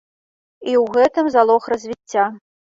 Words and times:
І 0.71 0.79
ў 0.83 0.97
гэтым 0.97 1.31
залог 1.37 1.71
развіцця. 1.77 2.29